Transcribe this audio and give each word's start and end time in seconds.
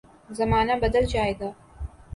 زمانہ 0.37 0.73
بدل 0.81 1.03
جائے 1.13 1.33
گا۔ 1.39 1.49